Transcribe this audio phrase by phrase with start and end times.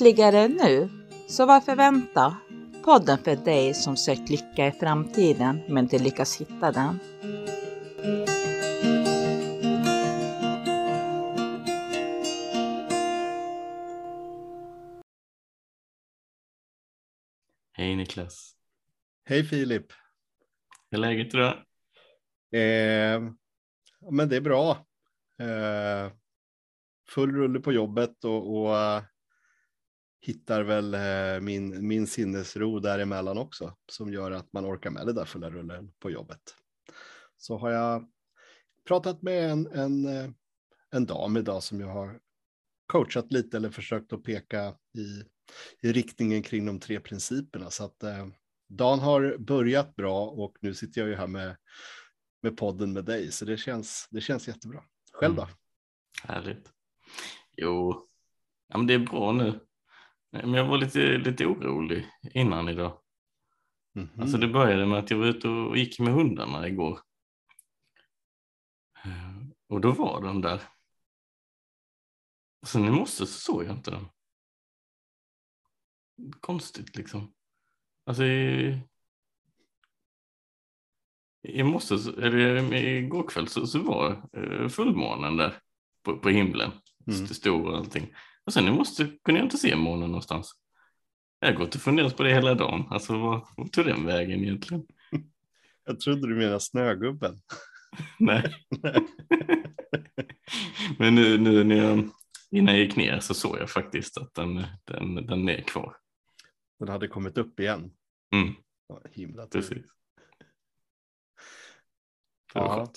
[0.00, 0.88] Lyckligare nu?
[1.28, 2.36] Så varför vänta?
[2.84, 6.98] Podden för dig som sökt lycka i framtiden men inte lyckas hitta den.
[17.72, 18.56] Hej Niklas.
[19.24, 19.86] Hej Filip.
[20.90, 21.52] Hur är läget idag?
[22.52, 23.32] Eh,
[24.10, 24.70] men det är bra.
[25.38, 26.12] Eh,
[27.08, 29.02] full rulle på jobbet och, och
[30.20, 35.12] hittar väl eh, min, min sinnesro däremellan också som gör att man orkar med det
[35.12, 36.54] där fulla rullen på jobbet.
[37.36, 38.10] Så har jag
[38.88, 40.30] pratat med en, en, eh,
[40.90, 42.20] en dam idag som jag har
[42.86, 45.24] coachat lite eller försökt att peka i,
[45.88, 47.70] i riktningen kring de tre principerna.
[47.70, 48.26] Så att eh,
[48.68, 51.56] dagen har börjat bra och nu sitter jag ju här med,
[52.42, 54.82] med podden med dig så det känns, det känns jättebra.
[55.12, 55.42] Själv då?
[55.42, 55.54] Mm.
[56.22, 56.72] Härligt.
[57.56, 58.08] Jo,
[58.68, 59.60] ja, men det är bra nu.
[60.30, 62.98] Men jag var lite, lite orolig innan idag.
[63.96, 64.22] Mm -hmm.
[64.22, 67.00] Alltså det började med att jag var ute och gick med hundarna igår.
[69.04, 70.62] Eh, och då var de där.
[72.66, 74.08] Sen i morse så såg jag inte dem.
[76.40, 77.34] Konstigt liksom.
[78.06, 78.80] Alltså i,
[81.42, 85.60] i morse, eller igår kväll så, så var eh, fullmånen där
[86.02, 86.70] på, på himlen.
[87.06, 87.26] Mm.
[87.26, 88.14] Stor och allting.
[88.48, 90.52] Och sen morse kunde jag inte se månen någonstans.
[91.40, 92.86] Jag har gått och funderat på det hela dagen.
[92.90, 94.86] Alltså vad, vad tog den vägen egentligen?
[95.84, 97.40] Jag trodde du menade snögubben.
[98.18, 98.54] Nej.
[100.98, 102.10] Men nu, nu när jag,
[102.50, 105.96] innan jag gick ner så såg jag faktiskt att den, den, den är kvar.
[106.78, 107.90] Den hade kommit upp igen.
[108.34, 108.54] Mm.
[108.88, 109.60] Ja, himla tur.
[109.60, 109.86] Precis.
[112.54, 112.92] Det var ja.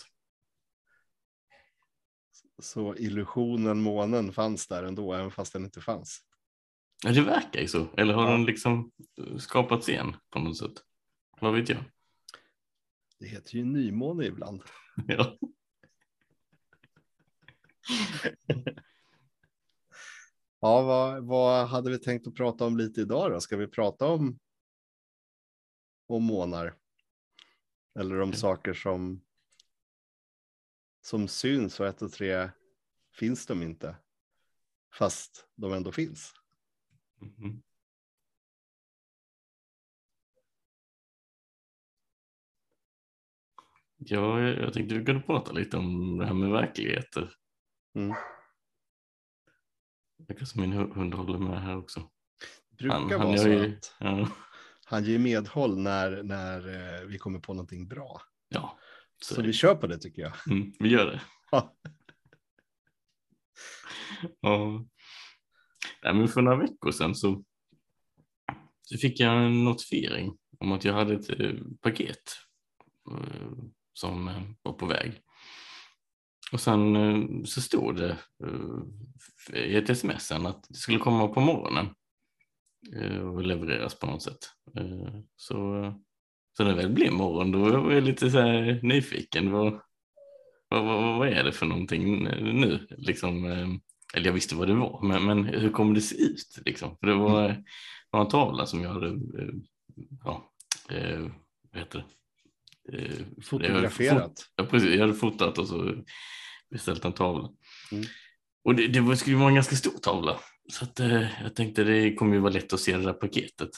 [2.61, 6.21] Så illusionen månen fanns där ändå, även fast den inte fanns.
[7.03, 7.87] Ja, det verkar ju så.
[7.97, 8.91] Eller har den liksom
[9.37, 10.83] skapats igen på något sätt?
[11.39, 11.83] Vad vet jag?
[13.19, 14.63] Det heter ju nymåne ibland.
[15.07, 15.37] Ja.
[20.59, 23.39] ja, vad, vad hade vi tänkt att prata om lite idag då?
[23.39, 24.39] Ska vi prata om,
[26.07, 26.75] om månar?
[27.99, 29.21] Eller om saker som
[31.01, 32.49] som syns och ett och tre
[33.13, 33.95] finns de inte.
[34.93, 36.33] Fast de ändå finns.
[37.21, 37.61] Mm.
[43.97, 47.35] Ja, jag tänkte vi kunde prata lite om det här med verkligheter.
[47.95, 48.15] Mm.
[50.27, 52.09] Jag som min hund håller med här också.
[52.69, 54.27] Det brukar han, vara han så ju, att ja.
[54.85, 58.21] han ger medhåll när, när eh, vi kommer på någonting bra.
[58.49, 58.79] Ja,
[59.23, 60.33] så, så vi kör på det tycker jag.
[60.49, 61.21] Mm, vi gör det.
[61.51, 61.75] Ja.
[64.41, 64.85] ja.
[66.03, 67.43] Nej, men för några veckor sedan så,
[68.81, 72.23] så fick jag en notifiering om att jag hade ett eh, paket
[73.11, 73.51] eh,
[73.93, 75.21] som eh, var på väg.
[76.51, 81.41] Och sen eh, så stod det eh, i ett sms att det skulle komma på
[81.41, 81.87] morgonen
[82.95, 84.39] eh, och levereras på något sätt.
[85.35, 85.85] Så
[86.57, 88.41] så när det väl blev morgon då var jag lite så
[88.81, 89.51] nyfiken.
[89.51, 89.81] Vad,
[90.69, 92.87] vad, vad, vad är det för någonting nu?
[92.89, 93.67] Liksom, eh,
[94.13, 96.59] eller jag visste vad det var, men, men hur kommer det se ut?
[96.65, 96.97] Liksom?
[96.97, 97.63] För det var, mm.
[98.09, 99.53] var en tavla som jag hade, eh,
[100.23, 100.51] ja,
[100.89, 101.19] eh,
[101.71, 102.05] vad heter det?
[103.43, 104.49] Fotograferat.
[104.55, 105.95] ja, precis, jag hade fotat och så
[106.69, 107.49] beställt en tavla.
[107.91, 108.05] Mm.
[108.63, 110.39] Och det, det skulle vara en ganska stor tavla.
[110.69, 110.99] Så att,
[111.43, 113.69] jag tänkte det kommer ju vara lätt att se det där paketet.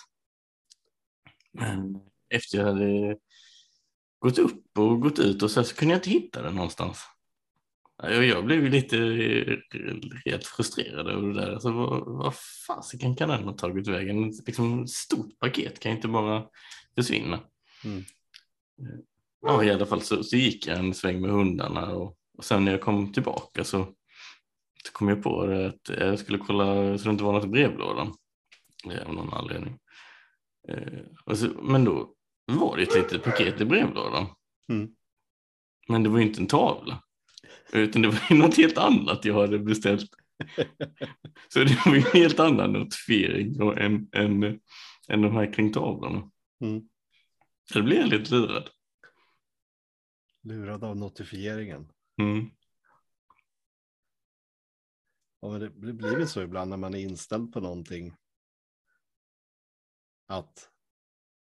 [1.52, 2.00] Men
[2.34, 3.18] efter jag hade
[4.20, 7.06] gått upp och gått ut och så, så kunde jag inte hitta den någonstans.
[8.04, 8.98] Jag blev lite
[10.26, 11.54] rätt frustrerad över det där.
[11.54, 12.36] Alltså, vad, vad
[12.68, 14.34] fasiken kan den ha tagit vägen?
[14.46, 16.46] Liksom, ett stort paket kan inte bara
[16.96, 17.40] försvinna.
[17.86, 18.04] Mm.
[19.42, 22.66] Ja, i alla fall så, så, gick jag en sväng med hundarna och, och sen
[22.66, 23.86] när jag kom tillbaka så,
[24.86, 27.48] så kom jag på det att jag skulle kolla så det inte var något i
[27.48, 28.14] brevlådan.
[29.06, 29.80] Av någon anledning.
[30.68, 32.14] Eh, så, men då
[32.46, 34.26] var det ett litet paket i brevlådan.
[34.70, 34.96] Mm.
[35.88, 37.04] Men det var inte en tavla.
[37.74, 40.10] Utan det var något helt annat jag hade beställt.
[41.48, 44.44] Så det var en helt annan notifiering än, än,
[45.10, 46.32] än de här kring tavlorna.
[46.62, 46.90] Mm.
[47.72, 48.70] Så det blev jag lite lurad.
[50.44, 51.92] Lurad av notifieringen.
[52.22, 52.50] Mm.
[55.42, 58.16] Ja, men det blir väl så ibland när man är inställd på någonting.
[60.28, 60.73] Att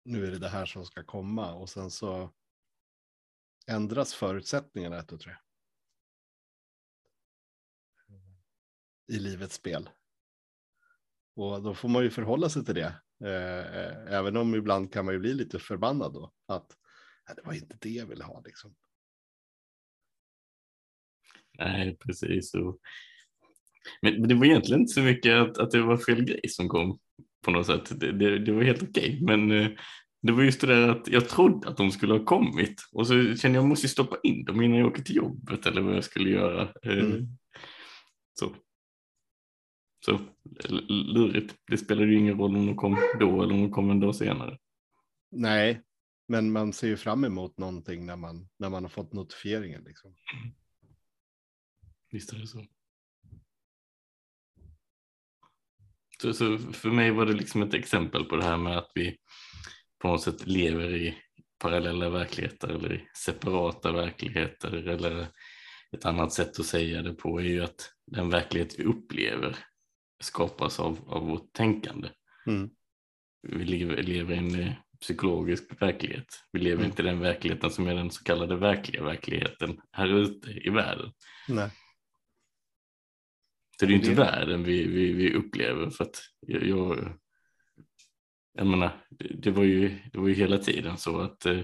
[0.09, 2.33] nu är det det här som ska komma och sen så
[3.67, 5.33] ändras förutsättningarna ett och tre.
[9.07, 9.89] I livets spel.
[11.35, 13.01] Och då får man ju förhålla sig till det.
[13.23, 16.33] Eh, även om ibland kan man ju bli lite förbannad då.
[16.45, 16.77] Att
[17.27, 18.75] nej, det var inte det jag ville ha liksom.
[21.57, 22.53] Nej, precis.
[24.01, 26.69] Men, men det var egentligen inte så mycket att, att det var fel grej som
[26.69, 26.99] kom
[27.45, 27.99] på något sätt.
[27.99, 29.67] Det, det, det var helt okej, men eh,
[30.21, 33.13] det var just det där att jag trodde att de skulle ha kommit och så
[33.13, 36.03] kände jag jag måste stoppa in dem innan jag åker till jobbet eller vad jag
[36.03, 36.61] skulle göra.
[36.61, 37.27] Eh, Mm.
[38.39, 38.55] Så.
[40.05, 40.19] Så
[40.89, 41.55] lurigt.
[41.67, 44.15] Det spelade ju ingen roll om de kom då eller om de kom en dag
[44.15, 44.57] senare.
[45.31, 45.81] Nej,
[46.27, 49.83] men man ser ju fram emot någonting när man, när man har fått notifieringen.
[49.83, 50.15] Liksom.
[52.11, 52.65] Visst är det så.
[56.21, 56.33] Så.
[56.33, 59.15] Så för mig var det liksom ett exempel på det här med att vi
[60.01, 61.17] på något sätt lever i
[61.59, 65.27] parallella verkligheter eller i separata verkligheter eller
[65.91, 69.55] ett annat sätt att säga det på är ju att den verklighet vi upplever
[70.23, 72.09] skapas av, av vårt tänkande.
[72.47, 72.69] Mm.
[73.47, 76.25] Vi lever, lever i en eh, psykologisk verklighet.
[76.51, 76.85] Vi lever Mm.
[76.85, 81.11] inte i den verkligheten som är den så kallade verkliga verkligheten här ute i världen.
[81.47, 81.69] Nej.
[83.79, 87.17] Så det är ju inte Det- världen vi, vi, vi upplever för att jag, jag,
[88.53, 89.05] jag menar,
[89.37, 91.59] det, var ju, det var ju hela tiden så att eh,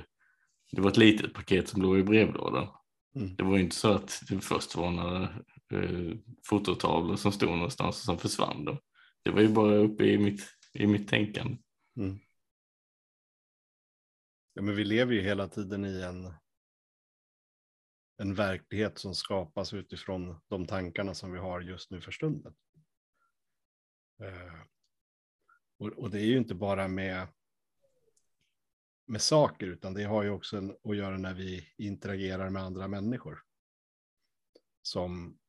[0.71, 2.67] det var ett litet paket som låg i brevlådan.
[3.15, 3.35] Mm.
[3.35, 5.23] Det var ju inte så att det först var några
[5.73, 6.17] eh,
[6.49, 8.79] fototavlor som stod någonstans och som försvann då.
[9.23, 10.41] Det var ju bara uppe i mitt,
[10.73, 11.57] i mitt tänkande.
[11.97, 12.19] Mm.
[14.53, 16.33] Ja, men vi lever ju hela tiden i en,
[18.17, 22.55] en verklighet som skapas utifrån de tankarna som vi har just nu för stunden.
[24.21, 24.61] Eh,
[25.77, 27.27] och, och det är ju inte bara med,
[29.05, 32.87] med saker, utan det har ju också en, att göra när vi interagerar med andra
[32.87, 33.43] människor.
[34.81, 35.39] Som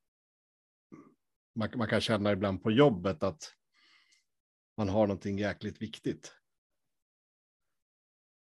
[1.55, 3.55] man, man kan känna ibland på jobbet att
[4.77, 6.33] man har någonting jäkligt viktigt.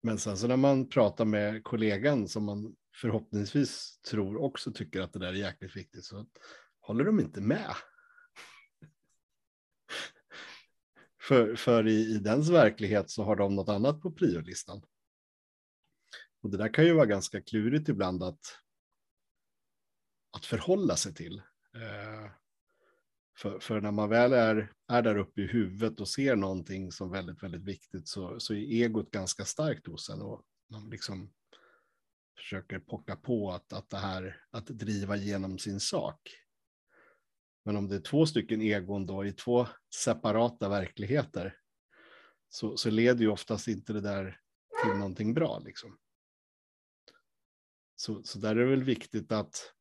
[0.03, 5.13] Men sen så när man pratar med kollegan som man förhoppningsvis tror också tycker att
[5.13, 6.25] det där är jäkligt viktigt så
[6.79, 7.75] håller de inte med.
[11.21, 14.81] För, för i, i dens verklighet så har de något annat på priolistan.
[16.41, 18.39] Och det där kan ju vara ganska klurigt ibland att,
[20.37, 21.37] att förhålla sig till.
[21.75, 22.31] Eh,
[23.37, 27.11] för, för när man väl är, är där uppe i huvudet och ser någonting som
[27.11, 31.33] väldigt, väldigt viktigt så, så är egot ganska starkt hos en och man liksom
[32.37, 36.19] försöker pocka på att, att det här, att driva igenom sin sak.
[37.65, 41.57] Men om det är två stycken egon då i två separata verkligheter
[42.49, 44.39] så, så leder ju oftast inte det där
[44.83, 45.97] till någonting bra liksom.
[47.95, 49.73] Så, så där är det väl viktigt att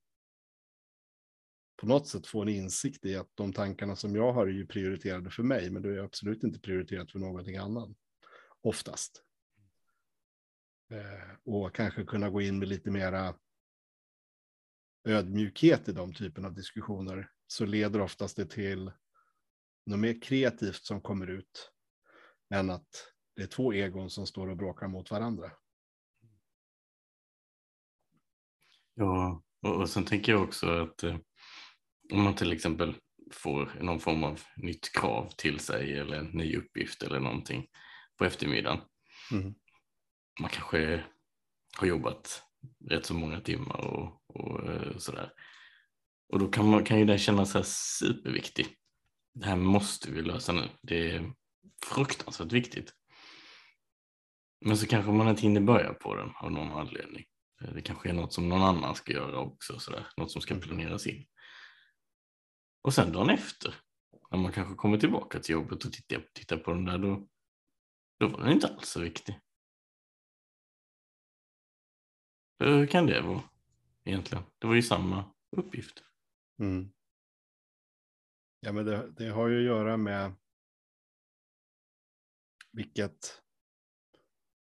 [1.77, 4.67] på något sätt få en insikt i att de tankarna som jag har är ju
[4.67, 7.91] prioriterade för mig, men det är absolut inte prioriterat för någonting annat.
[8.61, 9.26] Oftast.
[10.91, 13.35] Eh, och kanske kunna gå in med lite mera
[15.05, 18.93] ödmjukhet i de typen av diskussioner så leder oftast det till
[19.87, 21.73] något mer kreativt som kommer ut
[22.55, 25.53] än att det är två egon som står och bråkar mot varandra.
[28.95, 31.17] Ja, och, och sen tänker jag också att eh,
[32.13, 32.95] om man till exempel
[33.33, 37.67] får någon form av nytt krav till sig eller en ny uppgift eller någonting
[38.19, 38.81] på eftermiddagen.
[39.33, 39.55] Mm.
[40.41, 41.05] Man kanske
[41.79, 42.43] har jobbat
[42.91, 45.33] rätt så många timmar och, och eh, sådär.
[46.33, 48.67] Och då kan, man, kan ju det kännas här superviktig.
[49.35, 50.69] Det här måste vi lösa nu.
[50.83, 51.33] Det är
[51.85, 52.93] fruktansvärt viktigt.
[54.65, 57.25] Men så kanske man inte hinner börja på den av någon anledning.
[57.63, 60.07] Eh, Det kanske är något som någon annan ska göra också, sådär.
[60.17, 60.69] något som ska Mm.
[60.69, 61.27] planeras in.
[62.83, 63.75] Och sen dagen efter,
[64.31, 67.29] när man kanske kommer tillbaka till jobbet och tittar, tittar på den där, då,
[68.21, 69.41] då var den inte alls så viktig.
[72.59, 73.43] Hur kan det vara
[74.05, 74.45] egentligen?
[74.59, 75.25] Det var ju samma
[75.57, 76.03] uppgift.
[76.59, 76.91] Mm.
[78.61, 80.35] Ja, men det, det har ju att göra med
[82.73, 83.43] vilket,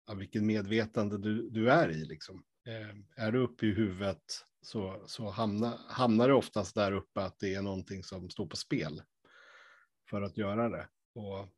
[0.07, 2.05] ja, vilket medvetande du, du är i.
[2.05, 2.45] Liksom.
[2.67, 7.39] Eh, är du uppe i huvudet så, så hamnar, hamnar det oftast där uppe att
[7.39, 9.03] det är någonting som står på spel
[10.11, 10.89] för att göra det.
[11.15, 11.49] Och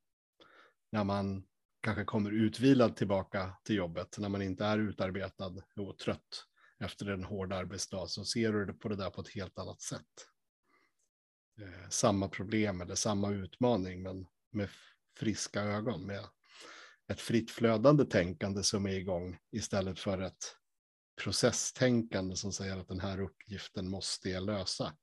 [0.92, 1.44] när man
[1.84, 6.44] kanske kommer utvilad tillbaka till jobbet, när man inte är utarbetad och trött
[6.78, 10.28] efter en hård arbetsdag, så ser du på det där på ett helt annat sätt
[11.60, 14.68] eh, samma problem eller samma utmaning, men med
[15.18, 16.24] friska ögon, med
[17.08, 20.56] ett fritt flödande tänkande som är igång istället för ett
[21.22, 24.96] processtänkande som säger att den här uppgiften måste jag lösa.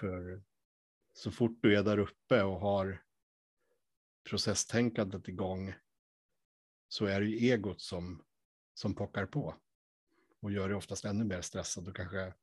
[0.00, 0.42] För
[1.12, 3.02] så fort du är där uppe och har
[4.24, 5.74] processtänkandet igång
[6.88, 8.22] så är det ju egot som,
[8.74, 9.56] som pockar på
[10.42, 12.34] och gör dig oftast ännu mer stressad och kanske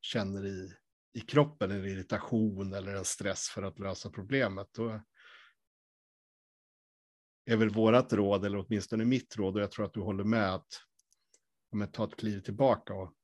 [0.00, 0.74] känner i,
[1.12, 4.68] i kroppen en irritation eller en stress för att lösa problemet.
[4.72, 5.00] Då
[7.44, 10.54] är väl vårat råd, eller åtminstone mitt råd, och jag tror att du håller med,
[10.54, 10.82] att
[11.70, 13.14] om ta ett kliv tillbaka och,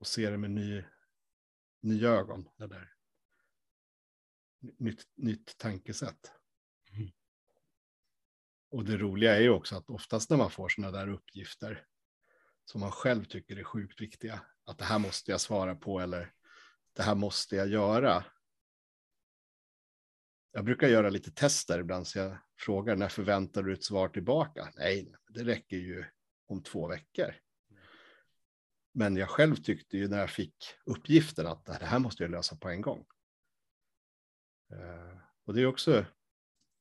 [0.00, 0.84] och se det med ny,
[1.82, 2.48] nya ögon.
[2.58, 2.93] Eller
[4.78, 6.32] nytt, nytt tankesätt.
[6.92, 7.10] Mm.
[8.70, 11.86] Och det roliga är ju också att oftast när man får sådana där uppgifter
[12.64, 16.32] som man själv tycker är sjukt viktiga, att det här måste jag svara på eller
[16.92, 18.24] det här måste jag göra.
[20.52, 24.72] Jag brukar göra lite tester ibland så jag frågar när förväntar du ett svar tillbaka?
[24.76, 26.04] Nej, det räcker ju
[26.46, 27.34] om två veckor.
[28.92, 32.56] Men jag själv tyckte ju när jag fick uppgiften att det här måste jag lösa
[32.56, 33.06] på en gång.
[34.74, 36.04] Eh, och det är också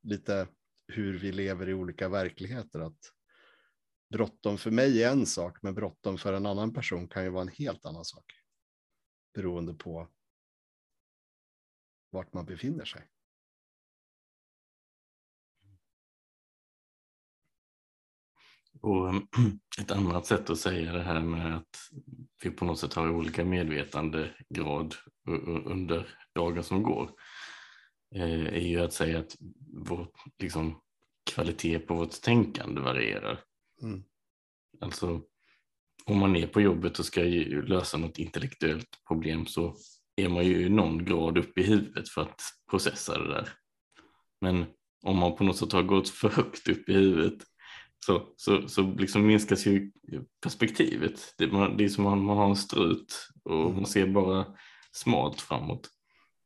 [0.04, 0.48] lite
[0.88, 2.80] hur vi lever i olika verkligheter.
[2.80, 3.14] Att
[4.10, 7.42] bråttom för mig är en sak, men bråttom för en annan person kan ju vara
[7.42, 8.26] en helt annan sak.
[9.34, 10.08] Beroende på
[12.10, 13.10] vart man befinner sig.
[18.82, 19.28] Och ehm,
[19.82, 21.90] ett annat sätt att säga det här med att
[22.44, 24.96] vi på något sätt har olika medvetandegrad
[25.66, 27.12] under dagen som går
[28.16, 29.36] är ju att säga att
[29.74, 30.08] vår
[30.40, 30.82] liksom,
[31.32, 33.40] kvalitet på vårt tänkande varierar.
[33.82, 34.04] Mm.
[34.82, 35.22] Alltså
[36.06, 39.76] om man är på jobbet och ska lösa något intellektuellt problem så
[40.16, 43.50] är man ju någon grad upp i huvudet för att processa det där.
[44.42, 44.66] Men
[45.06, 47.44] om man på något sätt har gått för högt upp i huvudet
[48.06, 49.92] så, så, så liksom minskas ju
[50.44, 51.34] perspektivet.
[51.38, 54.46] Det, man, det är som om man har en strut och man ser bara
[54.92, 55.90] smalt framåt.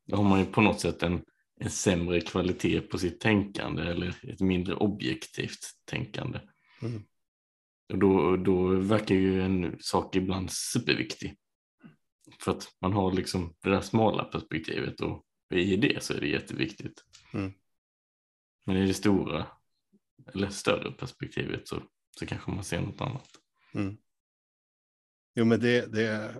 [0.07, 1.21] Då har man ju på något sätt en,
[1.59, 6.39] en sämre kvalitet på sitt tänkande eller ett mindre objektivt tänkande.
[6.81, 7.03] Mm.
[7.93, 11.37] Och då, då verkar ju en sak ibland superviktig.
[12.39, 15.23] För att man har liksom det där smala perspektivet och
[15.53, 17.03] i det så är det jätteviktigt.
[17.33, 17.53] Mm.
[18.65, 19.47] Men i det stora
[20.33, 21.81] eller större perspektivet så,
[22.19, 23.29] så kanske man ser något annat.
[23.73, 23.97] Mm.
[25.35, 26.35] Jo, men det, det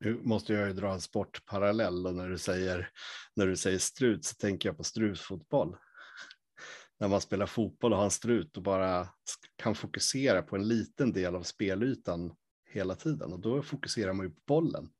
[0.00, 2.90] nu måste jag ju dra en sportparallell och när du säger
[3.36, 5.76] när du säger strut så tänker jag på strutfotboll.
[7.00, 9.08] när man spelar fotboll och har en strut och bara
[9.56, 12.34] kan fokusera på en liten del av spelytan
[12.70, 14.90] hela tiden och då fokuserar man ju på bollen.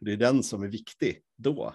[0.00, 1.74] Det är den som är viktig då.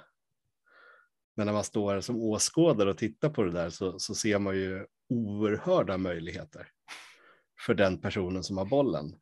[1.35, 4.55] Men när man står som åskådare och tittar på det där så, så ser man
[4.55, 6.67] ju oerhörda möjligheter
[7.59, 9.15] för den personen som har bollen.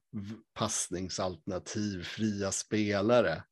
[0.54, 3.44] Passningsalternativ, fria spelare.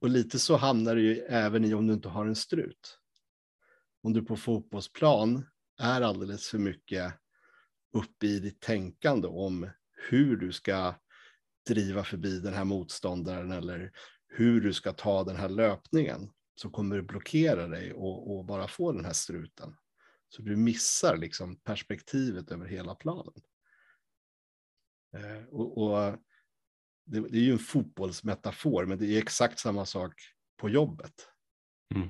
[0.00, 2.98] Och, lite så hamnar det ju även i om du inte har en strut.
[4.02, 5.46] Om du på fotbollsplan
[5.80, 7.14] är alldeles för mycket
[7.92, 9.70] uppe i ditt tänkande om
[10.10, 10.94] hur du ska
[11.66, 13.92] driva förbi den här motståndaren eller
[14.28, 18.68] hur du ska ta den här löpningen så kommer det blockera dig och, och bara
[18.68, 19.76] få den här struten.
[20.28, 23.34] Så du missar liksom perspektivet över hela planen.
[25.16, 26.18] Eh, och, och
[27.04, 30.12] det, det, är ju en fotbollsmetafor, men det är exakt samma sak
[30.56, 31.28] på jobbet.
[31.94, 32.08] Mm.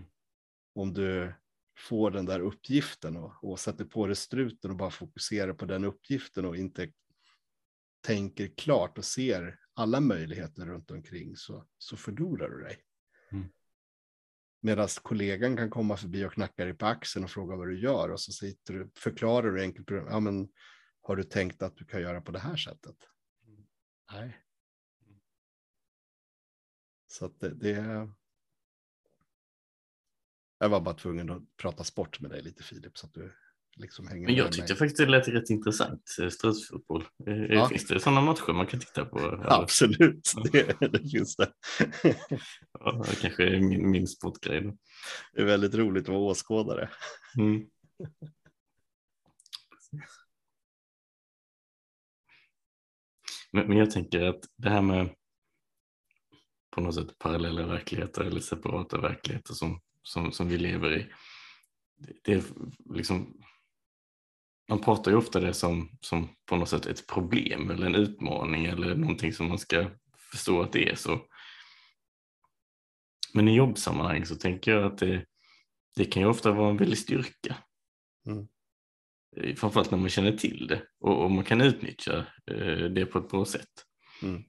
[0.75, 1.35] Om du
[1.79, 5.85] får den där uppgiften och, och sätter på dig struten och bara fokuserar på den
[5.85, 6.93] uppgiften och inte
[8.01, 12.77] tänker klart och ser alla möjligheter runt omkring så, så förlorar du dig.
[13.33, 13.49] Mm.
[14.61, 18.11] Medan kollegan kan komma förbi och knacka dig på axeln och fråga vad du gör
[18.11, 20.49] och så sitter du, förklarar du enkelt, ja men
[21.09, 22.97] har du tänkt att du kan göra på det här sättet?
[24.13, 24.39] Nej.
[27.07, 28.09] Så att det, det,
[30.59, 33.33] Jag var bara tvungen att prata sport med dig lite Filip så att du
[33.77, 34.79] liksom hänger Men jag tyckte mig.
[34.79, 37.05] faktiskt det lät rätt intressant, eh, strutsfotboll.
[37.27, 37.69] Eh, ja.
[37.69, 39.19] Finns det sådana matcher man kan titta på?
[39.45, 41.53] Absolut, det, det finns det.
[42.73, 44.63] ja, det kanske är min, min sportgrej.
[44.63, 44.77] Då.
[45.33, 46.91] Det är väldigt roligt att vara åskådare.
[47.39, 47.67] Mm.
[53.53, 55.15] Men, men jag tänker att det här med
[56.71, 61.07] på något sätt parallella verkligheter eller separata verkligheter som, som, som vi lever i.
[62.25, 62.43] Det är
[62.95, 63.43] liksom
[64.69, 68.65] man pratar ju ofta det som, som på något sätt ett problem eller en utmaning
[68.65, 69.91] eller någonting som man ska
[70.31, 71.21] förstå att det är så.
[73.35, 75.25] Men i jobbsammanhang så tänker jag att det,
[75.97, 77.57] det kan ju ofta vara en väldig styrka.
[78.27, 78.49] Mm.
[79.41, 83.19] Eh, framförallt när man känner till det och, och man kan utnyttja eh, det på
[83.19, 83.85] ett bra sätt.
[84.23, 84.43] Mm.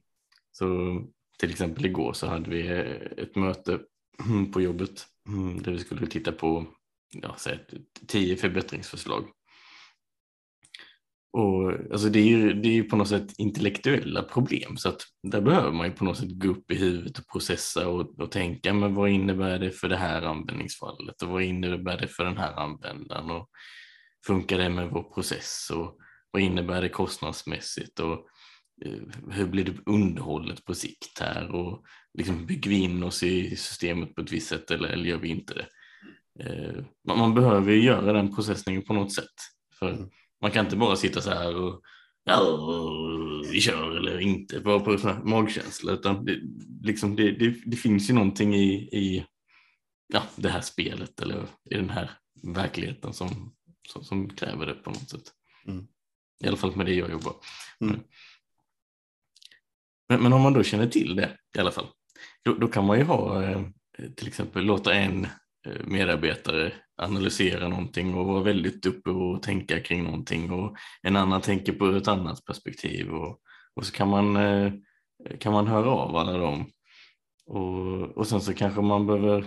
[0.52, 1.00] Så
[1.38, 2.68] till exempel igår så hade vi
[3.16, 3.80] ett möte
[4.52, 6.66] på jobbet mm, där vi skulle titta på
[7.22, 7.36] ja,
[8.06, 9.24] tio förbättringsförslag.
[11.32, 15.02] Och, alltså det, är ju, det är ju på något sätt intellektuella problem så att
[15.22, 18.30] där behöver man ju på något sätt gå upp i huvudet och processa och, och
[18.30, 22.36] tänka men vad innebär det för det här användningsfallet och vad innebär det för den
[22.36, 23.50] här användaren och
[24.26, 25.98] funkar det med vår process och
[26.30, 28.26] vad innebär det kostnadsmässigt och
[28.84, 31.84] eh, hur blir det underhållet på sikt här och
[32.18, 35.28] liksom bygger vi in oss i systemet på ett visst sätt eller, eller gör vi
[35.28, 35.66] inte det?
[36.44, 36.84] Eh,
[37.16, 39.34] man, behöver ju göra den processningen på något sätt.
[39.78, 40.10] För Mm.
[40.42, 41.82] man kan inte bara sitta så här och
[42.24, 42.58] ja,
[43.52, 46.40] vi kör eller inte, bara på magkänsla, utan det,
[46.82, 49.26] liksom det, det, det finns ju någonting i, i
[50.12, 52.10] ja, det här spelet eller i den här
[52.42, 53.54] verkligheten som,
[53.88, 55.32] som, som kräver det på något sätt.
[55.66, 55.86] Mm.
[56.44, 57.34] I alla fall med det jag jobbar.
[57.80, 58.00] Mm.
[60.08, 61.86] Men, men om man då känner till det i alla fall,
[62.44, 63.62] då, då kan man ju ha eh,
[64.16, 65.24] till exempel låta en
[65.66, 71.40] eh, medarbetare analysera någonting och vara väldigt uppe och tänka kring någonting och en annan
[71.40, 73.40] tänker på ett annat perspektiv och,
[73.74, 74.72] och så kan man, eh,
[75.38, 76.70] kan man höra av alla dem
[77.46, 79.46] och, och sen så kanske man behöver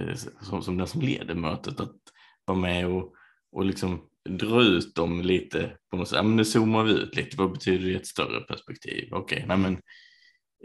[0.00, 1.96] eh, som, som den som leder mötet att
[2.44, 3.14] vara med och,
[3.52, 6.16] och liksom dra ut dem lite på något sätt.
[6.16, 9.08] Ja, men nu zoomar vi ut lite, vad betyder det i ett större perspektiv?
[9.12, 9.72] Okej, nej men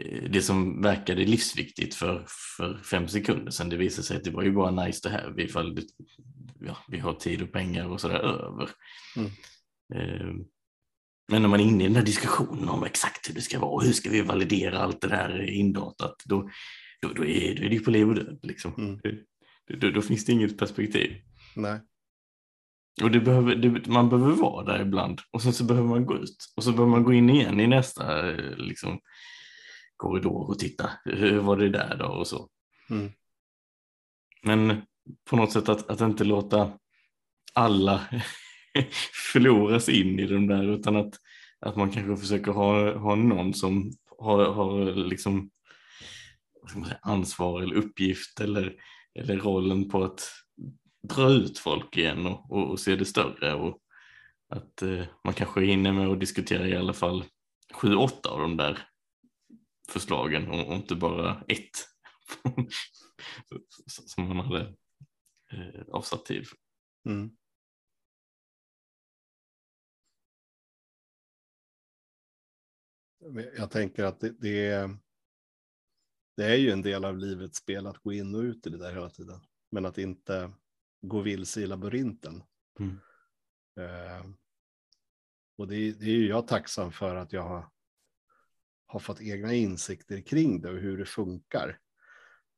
[0.00, 2.26] eh, det som verkade livsviktigt för,
[2.56, 5.40] för fem sekunder sedan, det visade sig att det var ju bara nice det här,
[5.40, 5.82] ifall det,
[6.60, 8.70] ja, vi har tid och pengar och sådär över.
[9.16, 9.30] Mm.
[9.94, 10.46] Eh,
[11.32, 13.70] Men när man är inne i den här diskussionen om exakt hur det ska vara
[13.70, 16.50] och hur ska vi validera allt det där indatat, då,
[17.02, 18.38] då, då, är, då är det ju på liv och död.
[18.42, 18.74] Liksom.
[18.78, 19.00] Mm.
[19.68, 21.10] Då, då, då finns det inget perspektiv.
[21.56, 21.80] Nej.
[23.02, 26.16] Och det behöver, det, man behöver vara där ibland och sen så behöver man gå
[26.16, 29.00] ut och så behöver man gå in igen i nästa eh, liksom,
[29.96, 30.90] korridor och titta.
[31.04, 32.48] Hur var det där då och så.
[32.90, 33.12] Mm.
[34.42, 34.82] Men
[35.30, 36.72] på något sätt att, att inte låta
[37.54, 38.00] alla
[39.32, 41.14] förloras in i de där utan att,
[41.60, 45.50] att man kanske försöker ha, ha någon som har, har liksom
[46.72, 48.74] säga, ansvar eller uppgift eller,
[49.18, 50.30] eller rollen på att
[51.08, 53.82] dra ut folk igen och, och, och se det större och
[54.48, 57.24] att eh, man kanske hinner med att diskutera i alla fall
[57.74, 58.88] sju, åtta av de där
[59.88, 61.88] förslagen och, och inte bara ett
[63.86, 64.74] som man hade
[65.52, 66.58] eh, avsatt tid för.
[67.10, 67.36] Mm.
[73.56, 74.98] Jag tänker att det, det, är,
[76.36, 78.78] det är ju en del av livets spel att gå in och ut i det
[78.78, 79.40] där hela tiden.
[79.70, 80.52] Men att inte
[81.02, 82.42] gå vilse i labyrinten.
[82.78, 83.00] Mm.
[83.80, 84.26] Eh,
[85.56, 87.70] och det, det är ju jag tacksam för att jag har,
[88.86, 91.78] har fått egna insikter kring det och hur det funkar.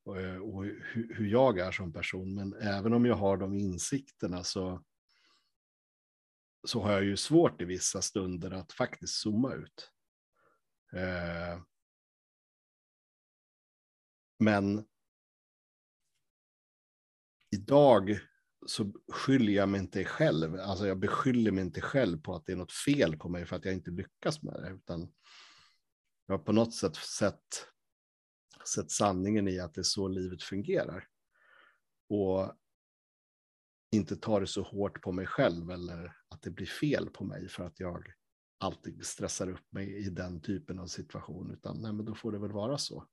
[0.03, 2.35] Och, och hur, hur jag är som person.
[2.35, 4.83] Men även om jag har de insikterna så,
[6.67, 9.91] så har jag ju svårt i vissa stunder att faktiskt zooma ut.
[10.93, 11.61] Eh,
[14.39, 14.85] men
[17.51, 18.19] idag
[18.65, 20.55] så skyller jag mig inte själv.
[20.55, 23.55] Alltså jag beskyller mig inte själv på att det är något fel på mig för
[23.55, 24.69] att jag inte lyckas med det.
[24.69, 25.13] Utan
[26.25, 27.65] jag har på något sätt sett,
[28.75, 31.07] sett sanningen i att det är så livet fungerar.
[32.09, 32.55] Och
[33.91, 37.49] inte tar det så hårt på mig själv eller att det blir fel på mig
[37.49, 38.13] för att jag
[38.59, 41.51] alltid stressar upp mig i den typen av situation.
[41.51, 43.05] Utan nej, men då får det väl vara så.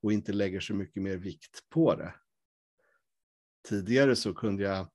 [0.00, 2.14] Och inte lägger så mycket mer vikt på det.
[3.62, 4.90] Tidigare så kunde jag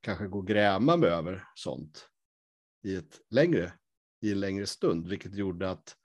[0.00, 2.08] kanske gå och gräma mig över sånt
[2.82, 3.72] i, ett längre,
[4.20, 5.96] i en längre stund, vilket gjorde att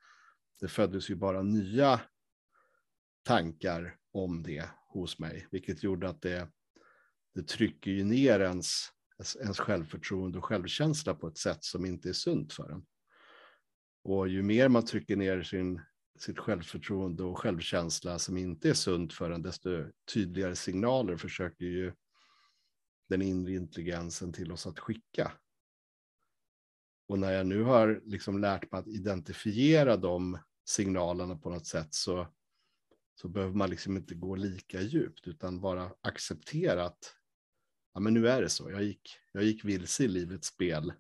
[0.59, 2.01] det föddes ju bara nya
[3.23, 6.49] tankar om det hos mig, vilket gjorde att det,
[7.35, 8.91] det trycker ju ner ens,
[9.39, 12.85] ens självförtroende och självkänsla på ett sätt som inte är sunt för en.
[14.03, 15.81] Och ju mer man trycker ner sin,
[16.21, 19.69] sitt självförtroende och självkänsla som inte är sunt för en, desto
[20.13, 21.93] tydligare signaler försöker ju
[23.09, 25.31] den inre intelligensen till oss att skicka.
[27.07, 31.93] Och när jag nu har liksom lärt mig att identifiera de signalerna på något sätt
[31.93, 32.27] så,
[33.15, 37.15] så behöver man liksom inte gå lika djupt utan bara acceptera att
[37.93, 38.71] ja, men nu är det så.
[38.71, 40.93] Jag gick, jag gick vilse i livets spel.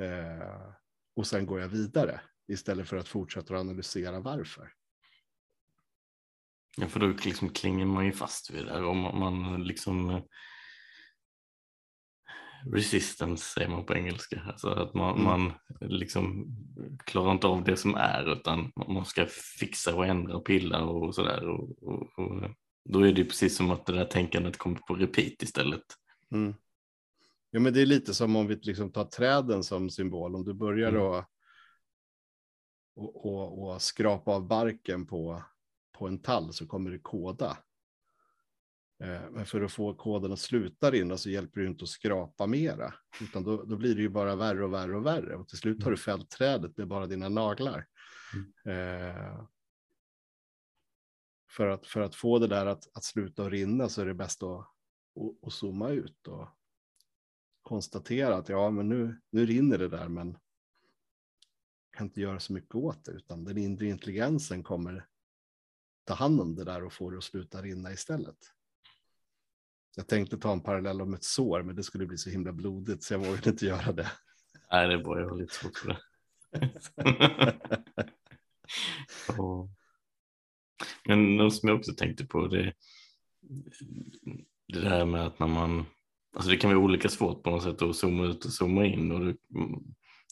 [0.00, 0.72] Eh,
[1.16, 4.72] och sen går jag vidare istället för att fortsätta att analysera varför.
[6.76, 8.84] Ja, för då liksom klingar man ju fast vid det där.
[8.84, 10.22] Om man liksom eh,
[12.72, 14.42] resistance säger man på engelska.
[14.46, 15.24] Alltså att man, Mm.
[15.24, 16.46] man liksom
[17.04, 19.26] klarar inte av det som är utan man ska
[19.58, 21.48] fixa och ändra och pilla och sådär.
[21.48, 22.50] Och, och, och
[22.84, 25.82] Då är det precis som att det där tänkandet kommer på repeat istället.
[26.30, 26.54] Mm.
[27.50, 30.34] Ja, men det är lite som om vi liksom tar träden som symbol.
[30.34, 31.02] Om du börjar Mm.
[31.02, 31.26] att
[32.94, 35.42] och, och, och skrapa av barken på,
[35.98, 37.58] på en tall så kommer det koda.
[39.02, 42.46] Eh, Men för att få koden att sluta rinna så hjälper det inte att skrapa
[42.46, 42.94] mera.
[43.20, 45.36] Utan då, då blir det ju bara värre och värre och värre.
[45.36, 47.86] Och till slut har du fällt trädet med bara dina naglar.
[48.64, 49.44] Eh,
[51.50, 54.14] för, att, för att få det där att, att sluta att rinna så är det
[54.14, 56.48] bäst att, att, att zooma ut och
[57.62, 60.38] konstatera att ja, men nu, nu rinner det där, men
[62.00, 65.06] kan inte göra så mycket åt det, utan den inre intelligensen kommer
[66.04, 68.36] ta hand om det där och få det att sluta rinna istället.
[69.96, 73.02] Jag tänkte ta en parallell om ett sår, men det skulle bli så himla blodigt
[73.02, 74.12] så jag vågade inte göra det.
[74.72, 75.20] Nej, det bra.
[75.20, 75.98] Jag lite svårt för det.
[81.08, 82.74] Men något som jag också tänkte på det,
[84.68, 85.86] det där med att när man,
[86.34, 89.12] alltså det kan vara olika svårt på något sätt att zooma ut och zooma in
[89.12, 89.36] och det,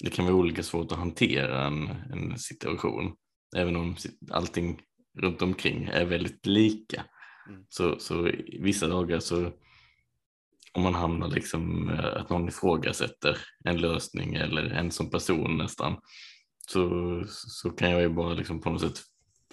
[0.05, 3.17] det kan vara olika svårt att hantera en, en situation.
[3.57, 3.97] Även om
[4.31, 4.81] allting
[5.19, 7.05] runt omkring är väldigt lika.
[7.49, 7.65] Mm.
[7.69, 8.31] Så, så
[8.61, 9.53] vissa dagar så
[10.73, 15.97] om man hamnar liksom eh, att någon ifrågasätter en lösning eller en som person nästan
[16.71, 19.03] så, så kan jag ju bara liksom på något sätt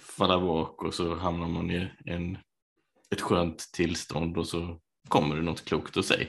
[0.02, 2.38] falla bak och så hamnar man i en,
[3.10, 6.26] ett skönt tillstånd och så kommer det något klokt att säga.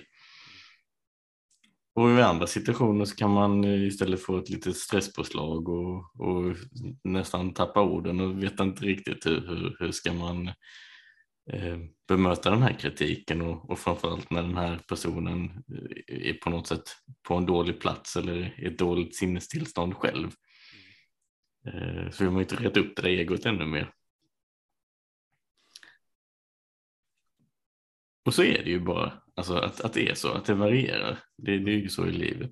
[1.98, 6.56] Och i andra situationer så kan man eh, istället få ett litet stresspåslag och, och
[7.04, 10.48] nästan tappa orden och veta inte riktigt hur, hur, hur ska man
[11.52, 15.46] eh, bemöta den här kritiken och, och framförallt när den här personen
[16.10, 16.84] eh, är på något sätt
[17.28, 20.32] på en dålig plats eller i ett dåligt sinnestillstånd själv.
[21.68, 23.92] Eh, så vill man inte reta upp det där egot ännu mer.
[28.26, 31.20] Och så är det ju bara, alltså att, att det är så, att det varierar.
[31.38, 32.52] Det, det är ju så i livet.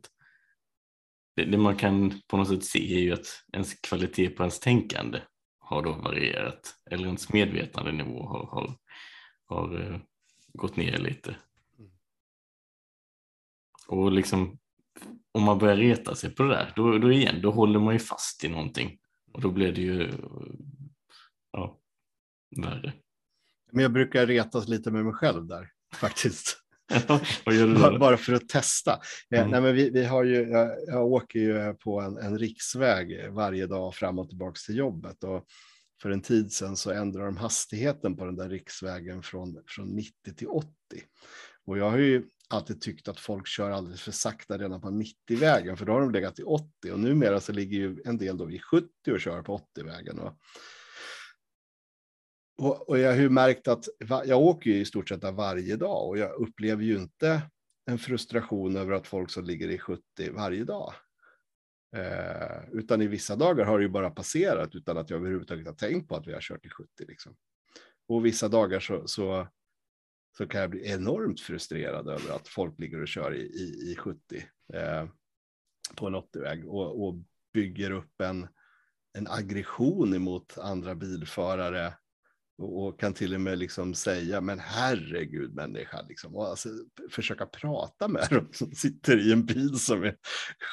[1.35, 4.59] Det, det man kan på något sätt se är ju att ens kvalitet på ens
[4.59, 5.21] tänkande
[5.59, 6.75] har då varierat.
[6.91, 8.77] Eller ens medvetandenivå har, har,
[9.45, 9.99] har uh,
[10.53, 11.35] gått ner lite.
[13.87, 14.59] Och liksom
[15.31, 17.99] om man börjar reta sig på det där, då, då igen, då håller man ju
[17.99, 18.99] fast i någonting.
[19.31, 20.11] Och då blir det ju
[21.51, 21.79] ja,
[22.57, 22.93] värre.
[23.71, 26.64] Men jag brukar retas lite med mig själv där, faktiskt.
[27.45, 27.99] Bara-?
[27.99, 28.91] Bara för att testa.
[28.91, 29.51] Eh, Mm.
[29.51, 33.67] Nej, men vi, vi har ju, jag, jag åker ju på en, en riksväg varje
[33.67, 35.23] dag fram och tillbaka till jobbet.
[35.23, 35.45] Och
[36.01, 40.33] för en tid sedan så ändrade de hastigheten på den där riksvägen från, från 90
[40.35, 40.69] till 80.
[41.65, 45.77] Och jag har ju alltid tyckt att folk kör alldeles för sakta redan på 90-vägen,
[45.77, 46.91] för då har de legat i 80.
[46.91, 50.19] Och numera så ligger ju en del då i 70 och kör på 80-vägen.
[50.19, 50.37] Och,
[52.57, 53.87] och, och jag har ju märkt att
[54.25, 57.41] jag åker ju i stort sett varje dag och jag upplever ju inte
[57.85, 60.93] en frustration över att folk som ligger i 70 varje dag.
[61.95, 65.73] Eh, utan i vissa dagar har det ju bara passerat utan att jag överhuvudtaget har
[65.73, 66.89] tänkt på att vi har kört i 70.
[67.07, 67.35] Liksom.
[68.07, 69.47] Och vissa dagar så, så,
[70.37, 73.95] så kan jag bli enormt frustrerad över att folk ligger och kör i, i, i
[73.95, 75.07] 70 eh,
[75.95, 77.15] på en 80-väg och, och
[77.53, 78.47] bygger upp en,
[79.17, 81.93] en aggression emot andra bilförare
[82.57, 86.69] och, kan till och med liksom säga, men herregud människa, liksom, och alltså,
[87.11, 90.17] försöka prata med dem som sitter i en bil som är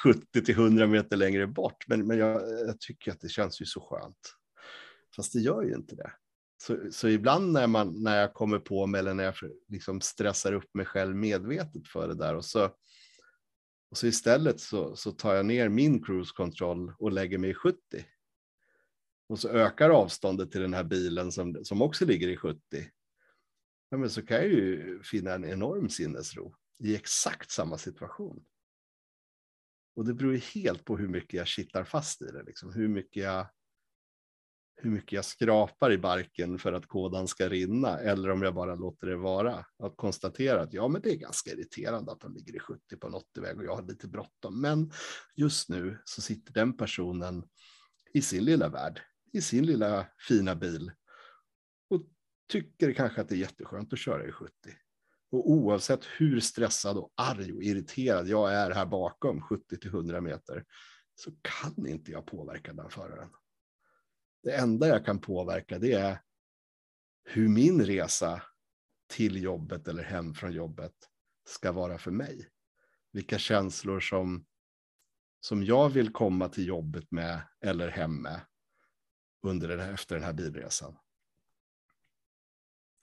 [0.05, 1.89] 70 till 100 meter längre bort.
[1.89, 4.35] Men, men jag, jag tycker att det känns ju så skönt.
[5.17, 6.13] Fast det gör ju inte det.
[6.63, 9.35] Så, så ibland när, man, när jag kommer på mig eller när jag
[9.69, 12.65] liksom stressar upp mig själv medvetet för det där och så,
[13.91, 17.55] och så istället så, så tar jag ner min cruise control och lägger mig i
[17.55, 17.79] 70.
[19.33, 22.61] Och så ökar avståndet till den här bilen som, som också ligger i 70.
[23.89, 28.45] Ja, men så kan jag ju finna en enorm sinnesro i exakt samma situation.
[29.97, 32.73] Och det beror ju helt på hur mycket jag kittar fast i det, liksom.
[32.73, 33.47] hur, mycket jag,
[34.77, 38.75] hur mycket jag skrapar i barken för att kodan ska rinna, eller om jag bara
[38.75, 39.67] låter det vara.
[39.79, 43.07] Att konstatera att ja, men det är ganska irriterande att de ligger i 70 på
[43.07, 44.61] en 80-väg och jag har lite bråttom.
[44.61, 44.93] Men
[45.37, 47.45] just nu så sitter den personen
[48.15, 50.93] i sin lilla värld, i sin lilla fina bil
[51.91, 52.03] och
[52.49, 54.53] tycker kanske att det är jätteskönt att köra i 70.
[55.31, 60.21] Och oavsett hur stressad och arg och irriterad jag är här bakom 70 till 100
[60.21, 60.65] meter
[61.15, 63.31] så kan inte jag påverka den föraren.
[64.43, 66.21] Det enda jag kan påverka det är
[67.25, 68.43] hur min resa
[69.07, 70.95] till jobbet eller hem från jobbet
[71.49, 72.49] ska vara för mig.
[73.13, 74.47] Vilka känslor som,
[75.41, 78.41] som jag vill komma till jobbet med eller hem med
[79.43, 80.99] under den här, efter den här bilresan.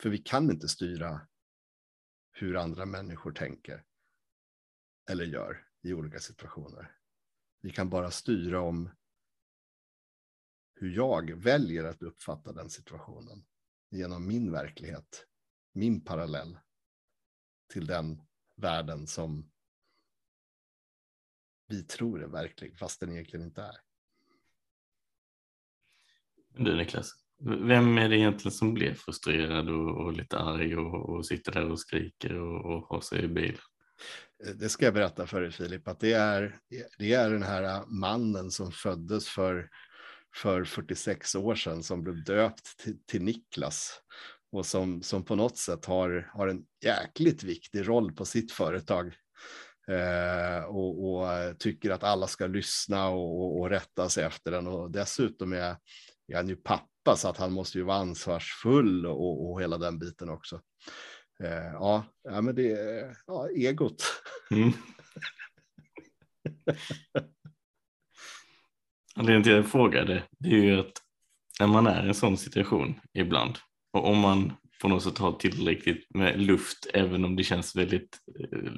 [0.01, 1.27] För vi kan inte styra
[2.31, 3.85] hur andra människor tänker
[5.09, 6.95] eller gör i olika situationer.
[7.61, 8.89] Vi kan bara styra om
[10.73, 13.45] hur jag väljer att uppfatta den situationen
[13.89, 15.27] genom min verklighet,
[15.71, 16.59] min parallell
[17.67, 18.21] till den
[18.55, 19.51] världen som
[21.67, 23.88] vi tror är verklig, fast den egentligen inte är.
[26.57, 31.25] Du Niklas, vem är det egentligen som blir frustrerad och, och lite arg och, och,
[31.25, 33.57] sitter där och skriker och, och har sig i bil?
[34.45, 36.59] Eh, det ska jag berätta för dig Filip, att det är,
[36.97, 39.69] det är den här mannen som föddes för,
[40.35, 44.01] för 46 år sedan som blev döpt till, till Niklas
[44.51, 49.13] och som, som på något sätt har, har en jäkligt viktig roll på sitt företag
[49.87, 54.67] eh, och, och, tycker att alla ska lyssna och, och, och, rätta sig efter den
[54.67, 55.75] och dessutom är,
[56.33, 59.99] är nu ju pappa så att han måste ju vara ansvarsfull och, och hela den
[59.99, 60.61] biten också.
[61.43, 64.03] Eh, ja, ja, men det är ja, egot.
[64.51, 64.71] Mm.
[69.15, 70.93] Anledningen till att jag frågade det är ju att
[71.59, 73.57] när man är i en sån situation ibland
[73.93, 78.17] och om man på något sätt har tillräckligt med luft även om det känns väldigt,
[78.39, 78.71] eh,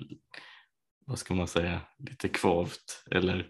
[1.05, 3.47] vad ska man säga, lite kvavt eller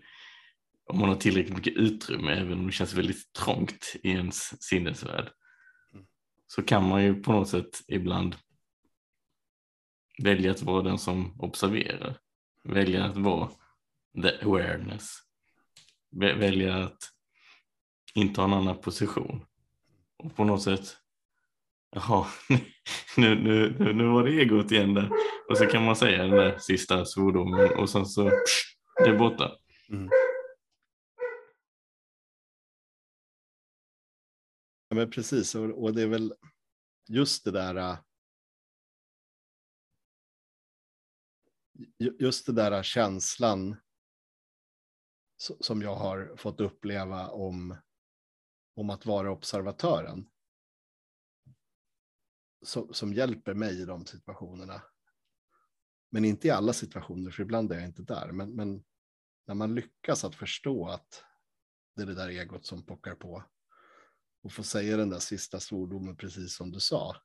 [0.90, 5.30] om man har tillräckligt mycket utrymme även om det känns väldigt trångt i ens sinnesvärld
[5.94, 6.06] mm.
[6.48, 8.36] så kan man ju på något sätt ibland
[10.24, 12.18] välja att vara den som observerar,
[12.64, 13.50] välja att vara
[14.22, 15.18] the awareness,
[16.12, 16.98] välja att
[18.16, 19.46] inta en annan position
[20.18, 20.98] och på något sätt
[21.96, 22.26] Jaha,
[23.18, 25.10] nu, nu, nu, nu var det egot igen där.
[25.50, 29.18] Och så kan man säga den där sista svordomen och sen så psh, det är
[29.18, 29.52] borta.
[29.90, 30.10] Mm.
[34.92, 36.34] Ja, men precis, och, och, det är väl
[37.08, 37.76] just det där.
[37.76, 37.98] Äh,
[42.20, 43.76] just det där äh, känslan
[45.38, 47.78] som jag har fått uppleva om,
[48.76, 50.30] om att vara observatören
[52.62, 54.84] som, som hjälper mig i de situationerna.
[56.10, 58.32] Men inte i alla situationer, för ibland är jag inte där.
[58.32, 58.84] Men, men
[59.48, 61.24] när man lyckas att förstå att
[61.96, 63.44] det är det där egot som pockar på
[64.42, 67.16] och få säga den där sista svordomen precis som du sa.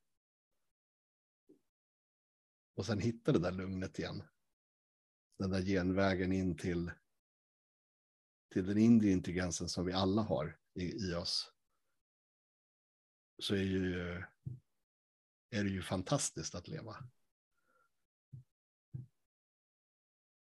[2.75, 4.23] Och sen hitta det där lugnet igen.
[5.39, 6.93] Den där genvägen in till,
[8.53, 11.53] till den inre intelligensen som vi alla har i, i oss.
[13.39, 14.23] Så är ju
[15.51, 16.97] är det ju fantastiskt att leva.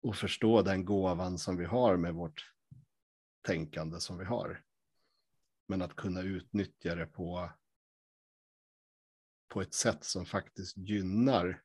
[0.01, 2.53] Och förstå den gåvan som vi har med vårt
[3.41, 4.63] tänkande som vi har.
[5.67, 7.51] Men att kunna utnyttja det på,
[9.47, 11.63] på ett sätt som faktiskt gynnar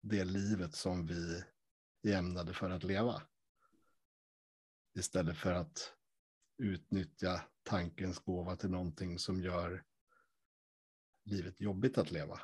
[0.00, 1.44] det livet som vi
[2.02, 3.22] är ämnade för att leva.
[4.94, 5.94] Istället för att
[6.58, 9.84] utnyttja tankens gåva till någonting som gör
[11.24, 12.40] livet jobbigt att leva.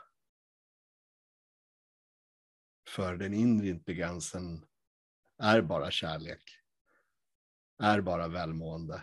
[2.88, 4.66] För den inre intelligensen
[5.38, 6.42] är bara kärlek,
[7.78, 9.02] är bara välmående.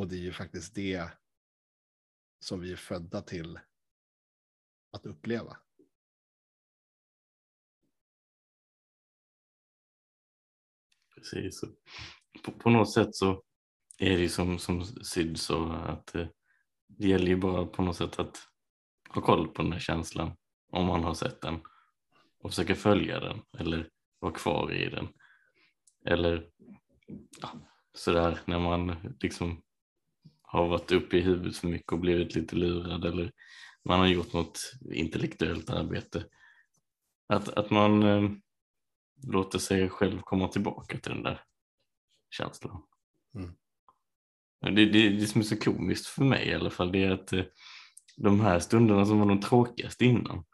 [0.00, 1.10] Och det är ju faktiskt det
[2.38, 3.58] som vi är födda till
[4.92, 5.56] att uppleva.
[11.14, 11.60] Precis.
[12.44, 13.42] På, på något sätt så
[13.98, 16.28] är det ju som, som Syd sa att eh,
[16.86, 18.38] det gäller ju bara på något sätt att
[19.08, 20.36] ha koll på den här känslan
[20.70, 21.60] om man har sett den
[22.38, 25.08] och försöka följa den eller vara kvar i den.
[26.04, 26.50] Eller
[27.40, 27.50] ja,
[27.94, 29.62] sådär när man liksom
[30.52, 33.32] har varit uppe i huvudet för mycket och blivit lite lurad eller
[33.84, 36.24] man har gjort något intellektuellt arbete.
[37.28, 38.30] Att, att man eh,
[39.22, 41.40] låter sig själv komma tillbaka till den där
[42.30, 42.82] känslan.
[43.34, 43.54] Mm.
[44.76, 47.32] Det, det, det som är så komiskt för mig i alla fall det är att
[47.32, 47.44] eh,
[48.16, 50.44] de här stunderna som var de tråkigaste innan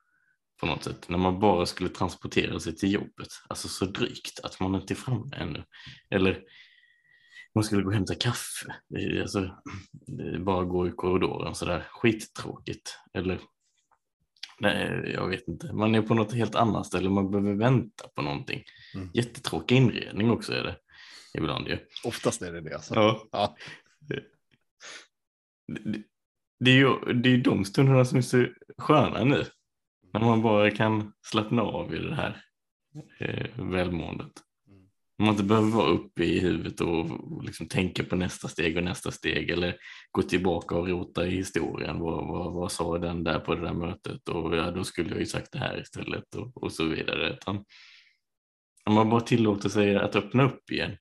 [0.60, 4.60] på något sätt när man bara skulle transportera sig till jobbet, alltså så drygt att
[4.60, 5.64] man inte är framme ännu.
[6.10, 6.42] Eller
[7.56, 8.74] man skulle gå och hämta kaffe,
[9.22, 9.56] alltså,
[10.40, 12.98] bara gå i korridoren sådär skittråkigt.
[13.14, 13.40] Eller
[14.60, 18.22] nej, jag vet inte, man är på något helt annat ställe, man behöver vänta på
[18.22, 18.62] någonting.
[18.94, 19.10] Mm.
[19.14, 20.76] Jättetråkig inredning också är det
[21.38, 21.78] ibland ju.
[22.04, 22.74] Oftast är det det.
[22.74, 22.94] Alltså.
[22.94, 23.28] Ja.
[23.32, 23.56] ja
[24.00, 24.22] det,
[26.60, 28.46] det, är ju det är de stunderna som är så
[28.78, 29.44] sköna nu.
[30.12, 32.42] När man bara kan slappna av i det här
[33.20, 34.32] eh, välmåendet.
[35.18, 39.10] Man inte behöver vara uppe i huvudet och, liksom tänka på nästa steg och nästa
[39.10, 39.76] steg eller
[40.10, 41.98] gå tillbaka och rota i historien.
[41.98, 45.18] Vad, vad, vad sa den där på det där mötet och ja, då skulle jag
[45.20, 47.32] ju sagt det här istället och, och så vidare.
[47.32, 47.64] Utan,
[48.84, 50.96] om man bara tillåter sig att öppna upp igen.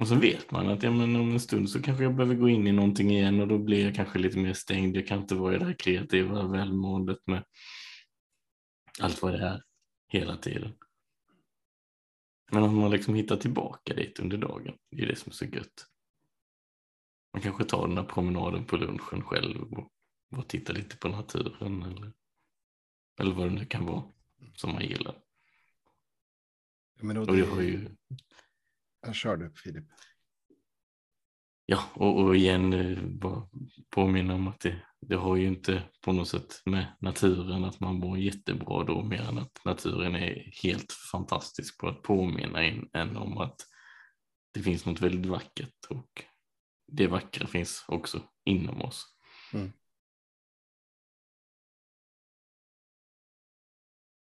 [0.00, 2.48] Och så vet man att ja, men om en stund så kanske jag behöver gå
[2.48, 4.96] in i någonting igen och då blir jag kanske lite mer stängd.
[4.96, 7.44] Jag kan inte vara i det här kreativa välmåendet med
[9.00, 9.62] allt vad det är
[10.08, 10.72] hela tiden.
[12.52, 15.44] Men om man liksom hittar tillbaka dit under dagen, det är det som är så
[15.44, 15.86] gött.
[17.32, 19.92] Man kanske tar den där promenaden på lunchen själv och
[20.30, 22.12] bara tittar lite på naturen eller,
[23.20, 24.04] eller vad det nu kan vara
[24.54, 25.22] som man gillar.
[27.00, 27.88] Men Och det har ju,
[29.00, 29.84] Jag kör du Filip.
[31.66, 33.48] ja, och, och igen eh, bara
[33.90, 37.94] påminna om att det, det har ju inte på något sätt med naturen att man
[37.94, 43.16] mår jättebra då mer än att naturen är helt fantastisk på att påminna en, en
[43.16, 43.56] om att
[44.54, 46.24] det finns något väldigt vackert och
[46.86, 49.16] det vackra finns också inom oss.
[49.52, 49.72] Mm.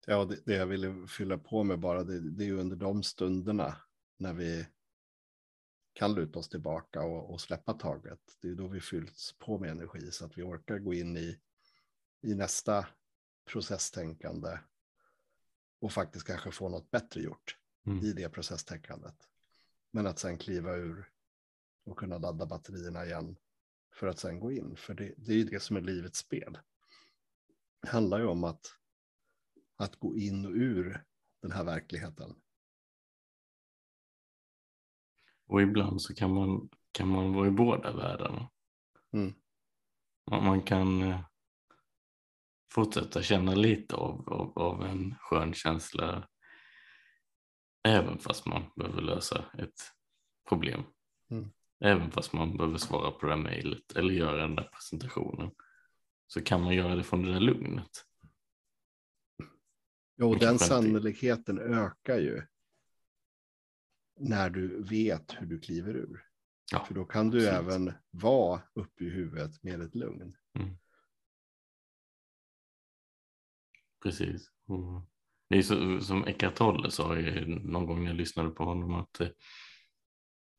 [0.06, 3.02] Ja, det, det jag ville fylla på med bara, det, det är ju under de
[3.02, 3.76] stunderna
[4.18, 4.66] när vi
[5.92, 8.20] kan luta oss tillbaka och, och släppa taget.
[8.40, 11.40] Det är då vi fylls på med energi så att vi orkar gå in i,
[12.22, 12.86] i nästa
[13.44, 14.58] processtänkande
[15.80, 18.04] och faktiskt kanske få något bättre gjort Mm.
[18.04, 19.28] i det processtänkandet.
[19.90, 21.10] Men att sen kliva ur
[21.84, 23.36] och kunna ladda batterierna igen
[23.94, 24.76] för att sen gå in.
[24.76, 26.58] För det, det är ju det som är livets spel.
[27.82, 28.74] Det handlar ju om att,
[29.76, 31.04] att gå in och ur
[31.42, 32.40] den här verkligheten.
[35.50, 38.50] Och ibland så kan man, kan man vara i båda världarna.
[39.12, 39.34] Mm.
[40.30, 41.20] Man, kan eh,
[42.72, 46.28] fortsätta känna lite av, av, av en skön känsla
[47.88, 49.92] även fast man behöver lösa ett
[50.48, 50.82] problem.
[51.30, 51.50] Mm.
[51.80, 55.50] Även fast man behöver svara på det här mejlet eller göra den där presentationen
[56.26, 58.06] så kan man göra det från det där lugnet.
[60.16, 62.42] Vilken den sannolikheten ökar ju
[64.20, 66.24] när du vet hur du kliver ur.
[66.72, 67.72] Ja, För då kan du absolut.
[67.72, 70.36] även vara uppe i huvudet med ett lugn.
[74.02, 74.50] Precis.
[74.66, 75.10] Och
[75.48, 77.14] det är så, som Eckart Tolle sa
[77.48, 79.28] någon gång när jag lyssnade på honom att eh,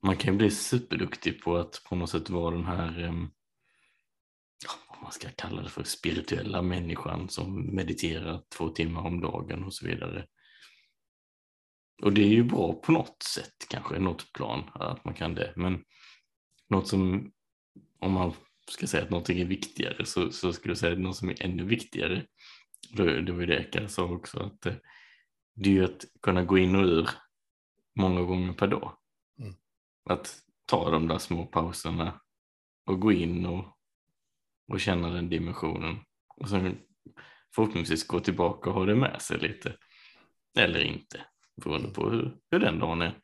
[0.03, 3.13] man kan ju bli superduktig på att på något sätt vara den här, eh,
[4.65, 9.63] ja, vad man ska kalla det för, spirituella människan som mediterar två timmar om dagen
[9.63, 10.27] och så vidare.
[12.01, 15.53] Och det är ju bra på något sätt kanske, något plan att man kan det.
[15.55, 15.83] Men
[16.69, 17.31] något som,
[17.99, 18.33] om man
[18.69, 21.43] ska säga att någonting är viktigare så, så skulle jag säga att något som är
[21.43, 22.25] ännu viktigare
[22.89, 24.73] det, var ju det Eka sa också, att eh,
[25.55, 27.09] det är ju att kunna gå in och ur
[27.95, 28.97] många gånger per dag.
[29.39, 29.53] Mm.
[30.09, 32.21] Att ta de där små pauserna
[32.85, 33.77] och gå in och,
[34.67, 35.97] och känna den dimensionen.
[36.37, 36.79] Och sen
[37.55, 39.77] förhoppningsvis gå tillbaka och ha det med sig lite.
[40.57, 43.19] Eller inte, beroende på hur, hur den dagen är.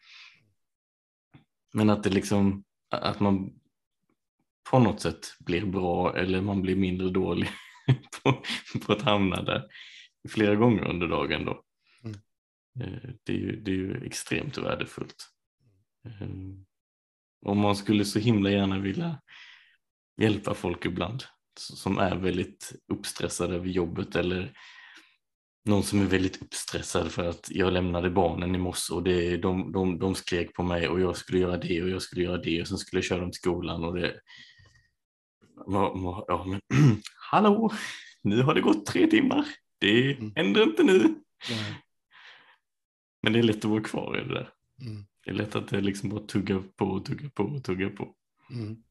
[1.73, 3.59] Men att det liksom, att man
[4.71, 7.49] på något sätt blir bra eller man blir mindre dålig
[8.23, 8.43] på,
[8.85, 9.67] på att hamna där
[10.29, 11.63] flera gånger under dagen då.
[12.03, 12.17] Mm.
[12.79, 15.29] Eh, Det, är ju, det är ju extremt värdefullt.
[16.05, 16.27] Eh,
[17.45, 19.21] Om man skulle så himla gärna vilja
[20.21, 21.23] hjälpa folk ibland
[21.59, 24.53] som är väldigt uppstressade över jobbet eller
[25.67, 29.71] någon som är väldigt uppstressad för att jag lämnade barnen i morse och det, de,
[29.71, 32.61] de, de skrek på mig och jag skulle göra det och jag skulle göra det
[32.61, 34.21] och sen skulle jag köra dem till skolan och det
[35.65, 36.61] Ja, men
[37.31, 37.71] hallå,
[38.23, 39.45] nu har det gått tre timmar.
[39.79, 40.33] Det Mm.
[40.35, 40.99] händer inte nu.
[41.49, 41.83] Nej.
[43.21, 44.49] Men det är lätt att vara kvar i det där.
[44.81, 45.05] Mm.
[45.23, 48.15] Det är lätt att det liksom bara tugga på och tugga på och tugga på.
[48.51, 48.83] Mm.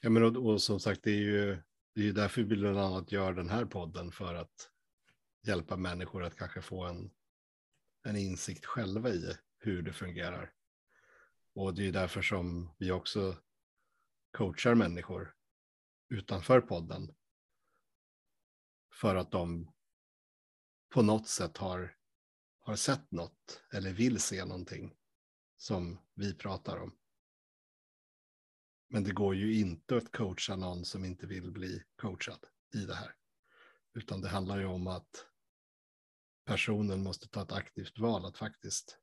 [0.00, 1.58] Ja, men och, och som sagt, det är ju
[1.94, 4.70] det är ju därför vi bland annat gör den här podden för att
[5.42, 7.10] hjälpa människor att kanske få en,
[8.02, 10.52] en insikt själva i hur det fungerar.
[11.52, 13.36] Och det är ju därför som vi också
[14.30, 15.34] coachar människor
[16.08, 17.14] utanför podden.
[18.92, 19.72] För att de
[20.88, 21.96] på något sätt har,
[22.60, 24.94] har sett något eller vill se någonting
[25.56, 26.96] som vi pratar om.
[28.88, 32.94] Men det går ju inte att coacha någon som inte vill bli coachad i det
[32.94, 33.14] här.
[33.94, 35.26] Utan det handlar ju om att
[36.44, 38.98] personen måste ta ett aktivt val att faktiskt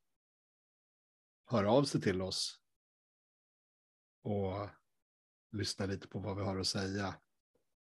[1.46, 2.60] höra av sig till oss
[4.22, 4.70] och
[5.52, 7.16] lyssna lite på vad vi har att säga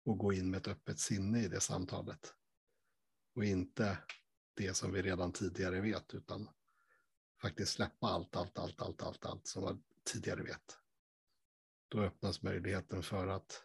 [0.05, 2.35] och gå in med ett öppet sinne i det samtalet.
[3.35, 3.99] Och inte
[4.55, 6.49] det som vi redan tidigare vet, utan
[7.43, 10.79] faktiskt släppa allt, allt, allt, allt, allt, allt som man tidigare vet.
[11.89, 13.65] Då öppnas möjligheten för att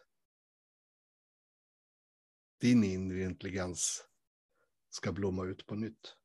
[2.60, 4.08] din inre intelligens
[4.90, 6.16] ska blomma ut på nytt.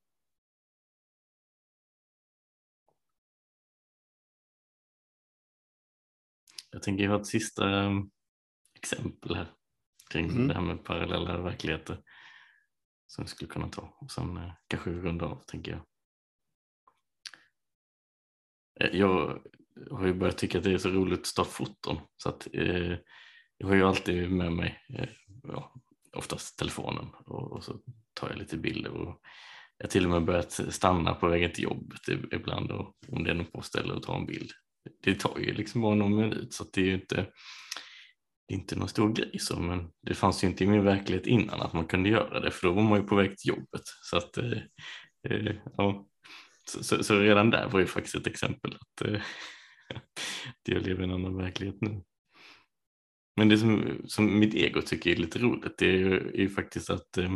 [6.72, 8.12] Jag tänker har ett sista um,
[8.74, 9.54] exempel här
[10.10, 10.48] kring Mm.
[10.48, 12.04] det här med parallella verkligheter
[13.08, 15.86] som vi skulle kunna ta och sen eh, kanske runda av tänker jag.
[18.82, 19.44] Eh, Jag
[19.92, 21.98] har ju börjat tycka att det är så roligt att ta foton.
[22.18, 22.96] Så att eh,
[23.58, 25.10] jag har ju alltid med mig eh,
[25.44, 25.74] ja,
[26.16, 27.06] oftast telefonen.
[27.26, 27.80] Och, och så
[28.14, 28.92] tar jag lite bilder.
[28.92, 29.22] Och
[29.78, 32.02] jag har till och med börjat stanna på vägen till jobbet
[32.32, 32.72] ibland.
[32.72, 34.52] Och om det är något på ställe och ta en bild.
[35.04, 36.54] Det tar ju liksom bara någon minut.
[36.54, 37.28] Så att det är ju inte
[38.50, 41.28] det är inte någon stor grej så, men det fanns ju inte i min verklighet
[41.28, 42.52] innan att man kunde göra det.
[42.52, 43.82] För då var man ju på väg till jobbet.
[44.04, 44.58] Så att eh,
[45.30, 46.08] eh, ja,
[46.70, 49.22] så, så, så redan där var ju faktiskt ett exempel att, eh,
[49.96, 52.04] att jag lever i en annan verklighet nu.
[53.36, 56.50] Men det som, som mitt ego tycker är lite roligt det är ju, är ju
[56.50, 57.34] faktiskt att eh,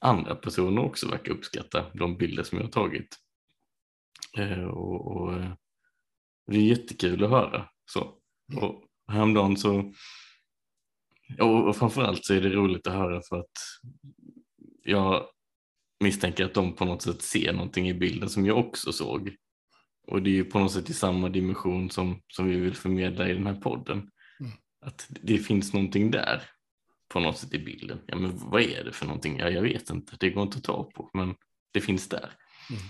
[0.00, 3.16] andra personer också verkar uppskatta de bilder som jag har tagit.
[4.38, 5.52] Eh, och, och, eh,
[6.46, 7.68] det är jättekul att höra.
[7.84, 8.00] Så.
[8.56, 9.92] Och häromdagen så,
[11.40, 13.52] och, och framförallt så är det roligt att höra för att
[14.82, 15.26] jag
[16.00, 19.36] misstänker att de på något sätt ser någonting i bilden som jag också såg.
[20.08, 23.28] Och det är ju på något sätt i samma dimension som, som vi vill förmedla
[23.28, 23.98] i den här podden.
[24.40, 24.52] Mm.
[24.80, 26.42] Att det finns någonting där
[27.08, 28.00] på något sätt i bilden.
[28.06, 29.38] Ja, men vad är det för någonting?
[29.38, 31.34] Ja, jag vet inte, det går inte att ta på, men
[31.72, 32.30] det finns där.
[32.70, 32.82] Mm.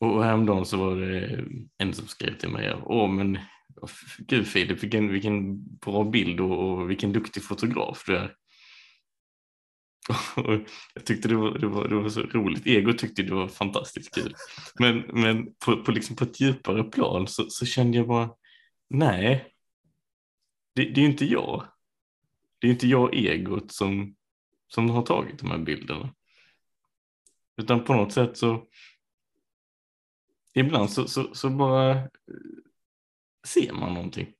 [0.00, 1.44] Och häromdagen så var det
[1.78, 3.38] en som skrev till mig, åh men
[4.18, 8.34] gud Filip, vilken, vilken bra bild och, och vilken duktig fotograf du är.
[10.94, 14.14] Jag tyckte det var, det, var, det var så roligt, Ego tyckte det var fantastiskt
[14.14, 14.34] kul.
[14.78, 18.30] Men, men på, på, liksom på ett djupare plan så, så kände jag bara,
[18.88, 19.54] nej,
[20.74, 21.64] det, det är inte jag.
[22.58, 24.16] Det är inte jag egot som,
[24.68, 26.14] som har tagit de här bilderna.
[27.56, 28.66] Utan på något sätt så
[30.54, 32.04] ibland så, så, så bara eh,
[33.46, 34.32] ser man någonting.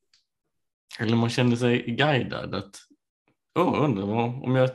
[0.99, 2.77] Eller man känner sig guidad att
[3.55, 4.05] åh, undrar
[4.45, 4.71] om jag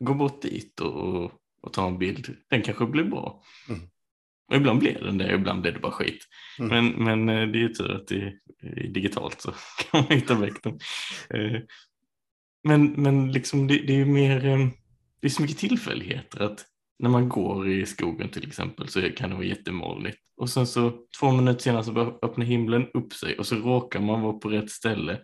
[0.00, 1.24] går bort dit och,
[1.62, 3.42] och, tar en bild, den kanske blir bra.
[3.68, 3.80] Mm.
[4.48, 6.26] Och ibland blir den det, ibland blir det bara skit.
[6.58, 6.68] Mm.
[6.70, 10.34] Men, men eh, det är ju tur att det är digitalt så kan man hitta
[10.34, 10.78] väck dem.
[11.30, 11.60] Eh,
[12.62, 14.68] Men, men liksom det, det är ju mer, eh,
[15.20, 16.66] det är så mycket tillfälligheter att
[16.98, 20.92] när man går i skogen till exempel så kan det vara jättemolnigt och sen så
[21.20, 24.48] två minuter senare så börjar öppna himlen upp sig och så råkar man vara på
[24.48, 25.20] rätt ställe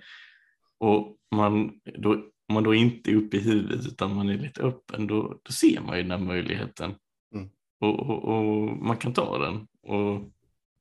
[0.78, 4.62] och man då, om man då inte är uppe i huvudet utan man är lite
[4.62, 6.94] öppen då, då ser man ju den här möjligheten
[7.34, 7.50] Mm.
[7.80, 10.14] och, och, och man kan ta den och,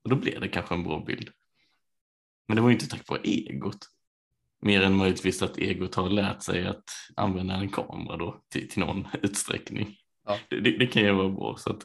[0.03, 1.29] och då blir det kanske en bra bild.
[2.47, 3.89] Men det var ju inte tack vare egot.
[4.61, 8.79] Mer än möjligtvis att egot har lärt sig att använda en kamera då till, till
[8.79, 9.97] någon utsträckning.
[10.25, 10.39] Ja.
[10.49, 11.55] Det, det, det kan ju vara bra.
[11.57, 11.83] Så att...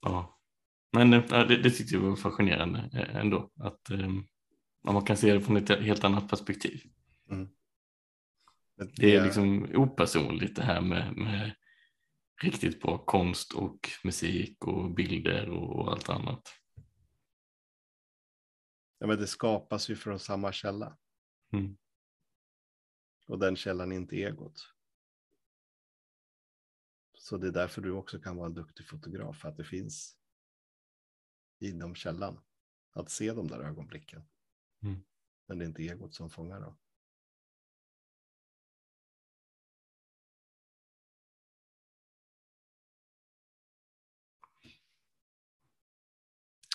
[0.00, 0.31] Ja,
[0.92, 3.50] men eh, det, det tyckte jag var fascinerande eh, ändå.
[3.56, 4.08] Att eh,
[4.84, 6.82] man kan se det från ett helt annat perspektiv.
[8.96, 11.54] Det är liksom opersonligt det här med, med
[12.42, 16.48] riktigt bra konst och musik och bilder och, allt annat.
[18.98, 20.98] Ja, men det skapas ju från samma källa.
[21.52, 21.76] Mm.
[23.26, 24.68] Och den källan är inte egot.
[27.18, 30.16] Så det är därför du också kan vara en duktig fotograf, att det finns
[31.62, 32.40] inom källan.
[32.92, 34.22] Att se de där ögonblicken.
[34.82, 35.04] Mm.
[35.46, 36.78] Men det är inte egot som fångar dem.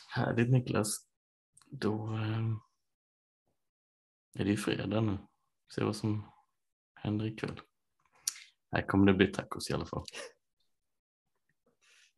[0.09, 1.07] Härligt Niklas.
[1.65, 2.55] Då eh,
[4.33, 5.17] är det ju fredag nu.
[5.75, 6.31] Se vad som
[6.93, 7.61] händer ikväll.
[8.71, 10.03] Här kommer det bli tacos i alla fall.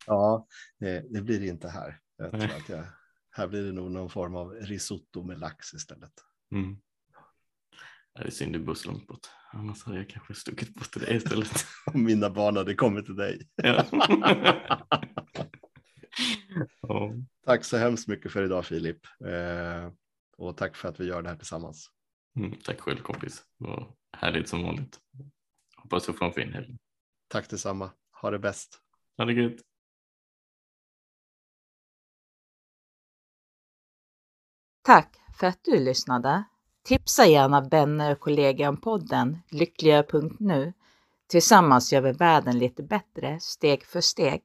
[0.06, 0.48] Ja,
[0.78, 2.02] det, det blir det inte här.
[2.20, 2.84] Jag tror att jag,
[3.32, 6.14] här blir det nog någon form av risotto med lax istället.
[6.52, 6.78] Mm.
[8.16, 9.28] Det är synd du bor så långt bort.
[9.52, 11.66] Annars hade jag kanske stuckit bort till dig istället.
[11.94, 13.50] Om mina barn hade kommit till dig.
[13.56, 13.86] Ja.
[16.82, 17.14] ja.
[17.46, 19.06] Tack så hemskt mycket för idag Filip.
[19.26, 19.92] Eh,
[20.38, 21.90] och tack för att vi gör det här tillsammans.
[22.36, 23.44] Mm, tack själv kompis.
[23.60, 25.00] Det var härligt som vanligt.
[25.76, 26.78] Hoppas du får en fin helg.
[27.28, 27.92] Tack detsamma.
[28.22, 28.80] Ha det bäst.
[29.18, 29.62] Ha det gött.
[34.90, 36.44] Tack för att du lyssnade.
[36.86, 40.74] Tipsa gärna vänner och kollegor om podden lyckligare.nu.
[41.28, 44.42] Tillsammans gör vi världen lite bättre steg för steg.